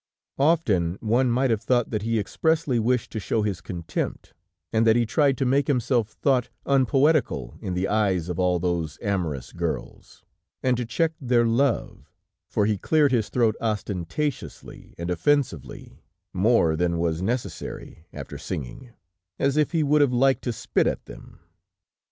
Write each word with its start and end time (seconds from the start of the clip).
Often, 0.39 0.97
one 0.99 1.29
might 1.29 1.51
have 1.51 1.61
thought 1.61 1.91
that 1.91 2.01
he 2.01 2.17
expressly 2.19 2.79
wished 2.79 3.11
to 3.11 3.19
show 3.19 3.43
his 3.43 3.61
contempt, 3.61 4.33
and 4.73 4.87
that 4.87 4.95
he 4.95 5.05
tried 5.05 5.37
to 5.37 5.45
make 5.45 5.67
himself 5.67 6.09
thought 6.09 6.49
unpoetical 6.65 7.53
in 7.61 7.75
the 7.75 7.87
eyes 7.87 8.27
of 8.27 8.39
all 8.39 8.57
those 8.57 8.97
amorous 9.03 9.51
girls, 9.53 10.23
and 10.63 10.75
to 10.77 10.87
check 10.87 11.13
their 11.21 11.45
love, 11.45 12.09
for 12.49 12.65
he 12.65 12.79
cleared 12.79 13.11
his 13.11 13.29
throat 13.29 13.55
ostentatiously 13.61 14.95
and 14.97 15.11
offensively, 15.11 16.01
more 16.33 16.75
than 16.75 16.97
was 16.97 17.21
necessary, 17.21 18.07
after 18.11 18.39
singing, 18.39 18.93
as 19.37 19.55
if 19.55 19.71
he 19.71 19.83
would 19.83 20.01
have 20.01 20.11
liked 20.11 20.41
to 20.45 20.51
spit 20.51 20.87
at 20.87 21.05
them. 21.05 21.41